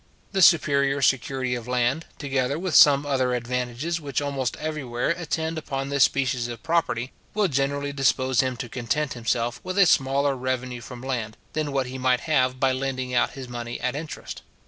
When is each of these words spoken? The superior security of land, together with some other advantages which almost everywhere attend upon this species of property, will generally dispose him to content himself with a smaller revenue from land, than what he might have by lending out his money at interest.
The 0.31 0.41
superior 0.41 0.99
security 1.03 1.53
of 1.53 1.67
land, 1.67 2.07
together 2.17 2.57
with 2.57 2.73
some 2.73 3.05
other 3.05 3.35
advantages 3.35 4.01
which 4.01 4.19
almost 4.19 4.57
everywhere 4.57 5.09
attend 5.11 5.59
upon 5.59 5.89
this 5.89 6.05
species 6.05 6.47
of 6.47 6.63
property, 6.63 7.11
will 7.35 7.47
generally 7.47 7.93
dispose 7.93 8.39
him 8.39 8.57
to 8.57 8.67
content 8.67 9.13
himself 9.13 9.61
with 9.63 9.77
a 9.77 9.85
smaller 9.85 10.35
revenue 10.35 10.81
from 10.81 11.01
land, 11.03 11.37
than 11.53 11.71
what 11.71 11.85
he 11.85 11.99
might 11.99 12.21
have 12.21 12.59
by 12.59 12.71
lending 12.71 13.13
out 13.13 13.33
his 13.33 13.47
money 13.47 13.79
at 13.79 13.95
interest. 13.95 14.41